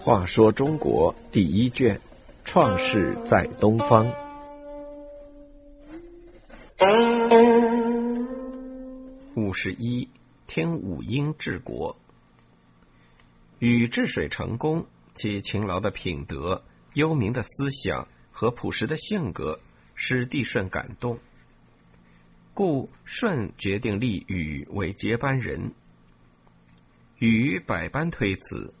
[0.00, 2.00] 话说中国第一卷，
[2.44, 4.10] 创世在东方。
[9.34, 10.08] 五十一，
[10.46, 11.94] 听五英治国。
[13.58, 16.62] 禹治水成功，其勤劳的品德、
[16.94, 19.60] 幽冥的思想和朴实的性格，
[19.94, 21.18] 使帝舜感动。
[22.58, 25.72] 故舜决定立禹为接班人。
[27.18, 28.74] 禹百般推辞。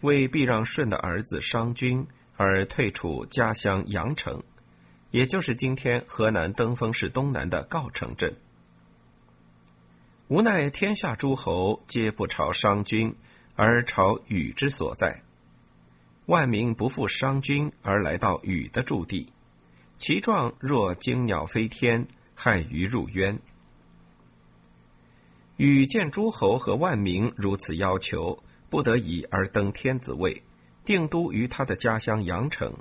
[0.00, 2.04] 为避让舜的儿子商君
[2.34, 4.42] 而退出家乡阳城，
[5.12, 8.34] 也就是今天河南登封市东南的郜城镇。
[10.26, 13.14] 无奈天下诸侯皆不朝商君，
[13.54, 15.22] 而朝禹之所在。
[16.26, 19.32] 万民不负商君而来到禹的驻地，
[19.98, 23.38] 其状若惊鸟飞天，害于入渊。
[25.56, 28.42] 禹见诸侯和万民如此要求。
[28.72, 30.42] 不得已而登天子位，
[30.82, 32.74] 定都于他的家乡阳城，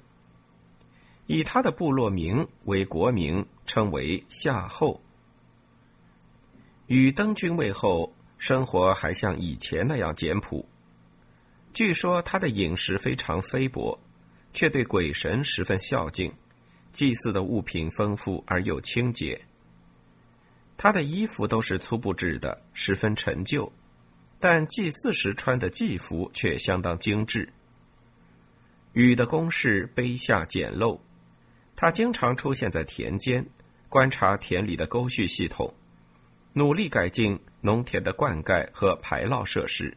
[1.27, 5.01] 以他的部落名为国名，称为夏后。
[6.87, 10.65] 禹登君位后，生活还像以前那样简朴。
[11.73, 13.99] 据说他的饮食非常菲薄，
[14.53, 16.33] 却对鬼神十分孝敬，
[16.93, 19.41] 祭祀的物品丰富而又清洁。
[20.83, 23.71] 他的衣服都是粗布制的，十分陈旧。
[24.39, 27.53] 但祭祀时穿的祭服却相当精致。
[28.93, 30.99] 禹的宫室卑下简陋，
[31.75, 33.45] 他经常出现在田间，
[33.89, 35.71] 观察田里的沟渠系统，
[36.53, 39.95] 努力改进农田的灌溉和排涝设施。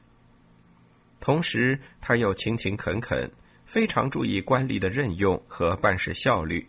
[1.19, 3.33] 同时，他又勤勤恳恳，
[3.65, 6.69] 非常注意官吏的任用和办事效率，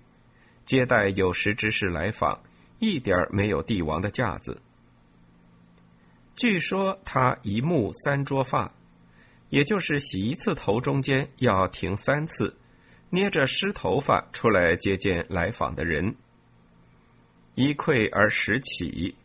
[0.64, 2.40] 接待有识之士来访，
[2.80, 4.62] 一点没有帝王的架子。
[6.36, 8.73] 据说他一目三捉发，
[9.50, 12.56] 也就是洗一次头中间要停三次，
[13.09, 16.16] 捏着湿头发出来接见来访的人。
[17.56, 19.16] 一溃而十起，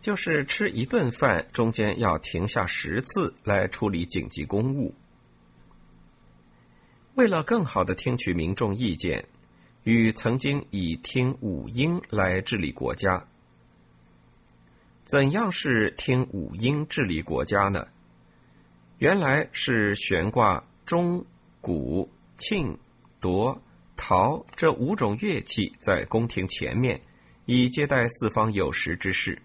[0.00, 4.94] 就是吃一顿饭中间要停下十次来处理紧急公务。
[7.14, 9.28] 为了更好的听取民众意见，
[9.84, 13.26] 与曾经以听五音来治理国家。
[15.04, 17.88] 怎样是听五音治理国家呢？
[18.98, 21.26] 原来是悬挂钟、
[21.60, 22.76] 鼓、磬、
[23.20, 23.60] 铎、
[23.96, 27.00] 陶这五种乐器在宫廷前面，
[27.44, 29.42] 以接待四方有识之士。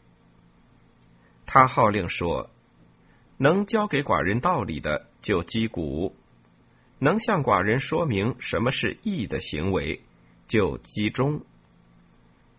[1.47, 2.51] 他号令说：
[3.37, 6.15] 能教给寡人道理的就击鼓，
[6.99, 9.99] 能向寡人说明什么是义的行为
[10.47, 11.41] 就击钟，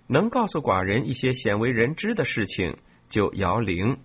[0.06, 2.76] 能告诉寡人一些鲜为人知的事情。
[3.08, 4.00] 就摇铃，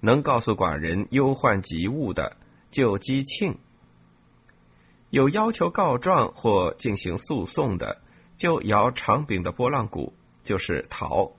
[0.00, 2.38] 能告诉寡人忧患急务的
[2.70, 3.54] 就击磬；
[5.10, 8.00] 有要求告状或进行诉讼的，
[8.38, 11.30] 就摇长柄的拨浪鼓，就是陶。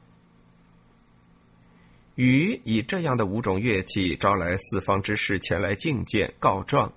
[2.14, 6.94] 禹以这样的五种乐器招来四方之士前来觐见告状，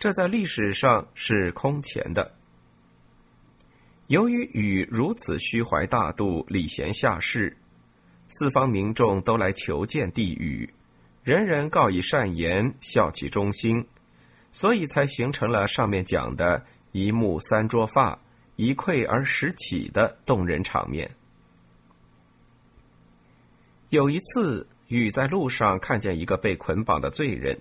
[0.00, 2.34] 这在历史上是空前的。
[4.12, 7.56] 由于禹如此虚怀大度、礼贤下士。
[8.28, 10.74] 四方民众都来求见帝禹，
[11.24, 13.86] 人人告以善言，孝其忠心，
[14.52, 18.18] 所以才形成了上面讲的一目三捉发，
[18.56, 21.10] 一溃而十起的动人场面。
[23.88, 27.58] 有一次，禹在路上看见一个被捆绑的罪人，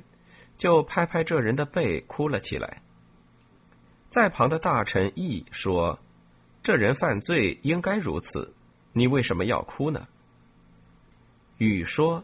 [0.58, 2.82] 就拍拍这人的背，哭了起来。
[4.10, 5.98] 在旁的大臣议说
[6.64, 8.54] ：“这人犯罪应该如此，
[8.94, 10.08] 你为什么要哭呢？”
[11.58, 12.24] 禹说：“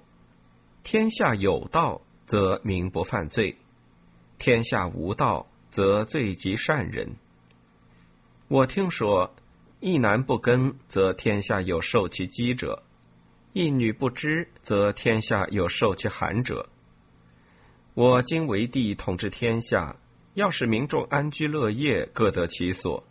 [0.83, 3.55] 天下有道，则民不犯罪；
[4.37, 7.15] 天下无道，则罪及善人。
[8.47, 9.35] 我听说，
[9.79, 12.81] 一男不耕，则天下有受其饥者；
[13.53, 16.69] 一女不织，则天下有受其寒者。
[17.93, 19.95] 我今为帝，统治天下，
[20.33, 23.03] 要使民众安居乐业，各得其所。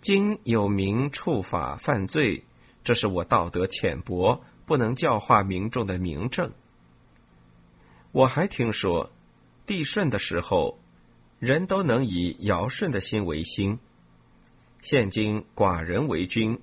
[0.00, 2.44] 今有民触法犯罪，
[2.84, 6.52] 这是我道德浅薄。”不能教化民众的明证。
[8.12, 9.10] 我还听说，
[9.66, 10.78] 帝舜的时候，
[11.40, 13.80] 人都能以尧舜的心为心。
[14.80, 16.56] 现今寡人为君，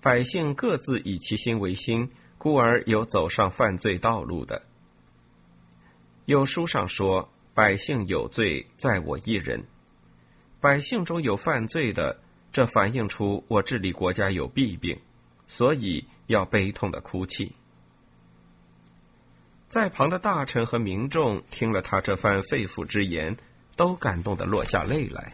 [0.00, 4.62] 百姓各自以其心为心，故而有走上犯罪道路的。
[6.24, 9.64] 有书上说，百姓有罪，在我一人。
[10.60, 12.20] 百姓中有犯罪的，
[12.54, 15.00] 这反映出我治理国家有弊病，
[15.48, 17.52] 所以要悲痛的哭泣。
[19.68, 23.36] 在旁的大臣和民众听了他这番肺腑之言，
[23.74, 25.32] 都感动的落下泪来。